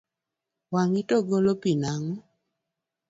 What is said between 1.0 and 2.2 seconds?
to golo pi nang’o?